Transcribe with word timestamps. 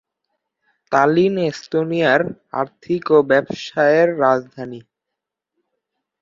Tallinn 0.91 1.33
এস্তোনিয়ার 1.49 2.21
আর্থিক 2.53 3.03
ও 3.11 3.17
ব্যবসায়ের 3.29 4.09
রাজধানী। 4.23 4.81